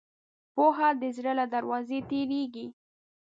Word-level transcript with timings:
پوهه 0.53 0.89
د 1.01 1.03
زړه 1.17 1.31
له 1.39 1.45
دروازې 1.53 1.99
تېرېږي. 2.09 2.67